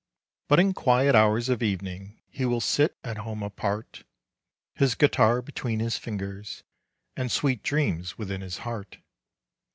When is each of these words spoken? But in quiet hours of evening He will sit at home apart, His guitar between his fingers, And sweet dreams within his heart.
But 0.47 0.59
in 0.59 0.73
quiet 0.73 1.13
hours 1.13 1.47
of 1.47 1.61
evening 1.61 2.19
He 2.27 2.43
will 2.43 2.59
sit 2.59 2.97
at 3.03 3.19
home 3.19 3.43
apart, 3.43 4.03
His 4.73 4.95
guitar 4.95 5.43
between 5.43 5.79
his 5.79 5.99
fingers, 5.99 6.63
And 7.15 7.31
sweet 7.31 7.61
dreams 7.61 8.17
within 8.17 8.41
his 8.41 8.57
heart. 8.65 8.97